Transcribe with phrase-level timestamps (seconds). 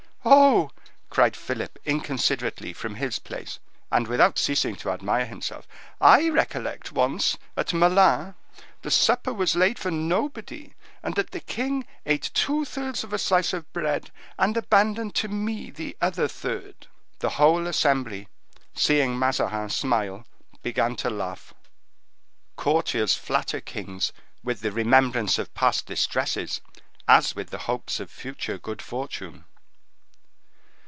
[0.23, 0.69] "Oh!"
[1.09, 3.57] cried Philip, inconsiderately, from his place,
[3.91, 8.35] and without ceasing to admire himself,—"I recollect once, at Melun,
[8.83, 13.17] the supper was laid for nobody, and that the king ate two thirds of a
[13.17, 16.85] slice of bread, and abandoned to me the other third."
[17.17, 18.27] The whole assembly,
[18.75, 20.23] seeing Mazarin smile,
[20.61, 21.51] began to laugh.
[22.57, 24.13] Courtiers flatter kings
[24.43, 26.61] with the remembrance of past distresses,
[27.07, 29.45] as with the hopes of future good fortune.